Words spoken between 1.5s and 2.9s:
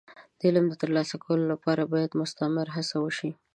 لپاره باید مستمره